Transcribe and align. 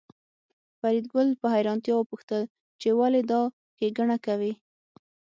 فریدګل 0.79 1.27
په 1.41 1.47
حیرانتیا 1.53 1.93
وپوښتل 1.97 2.41
چې 2.81 2.89
ولې 2.99 3.21
دا 3.31 3.41
ښېګڼه 3.77 4.17
کوې 4.25 4.53